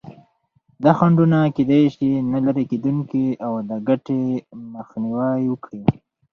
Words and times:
دا 0.83 0.91
خنډونه 0.99 1.39
کېدای 1.55 1.83
شي 1.95 2.09
نه 2.31 2.39
لرې 2.45 2.63
کېدونکي 2.71 3.25
او 3.45 3.53
د 3.69 3.71
ګټې 3.87 4.21
مخنیوی 4.73 5.41
وکړي. 5.49 5.81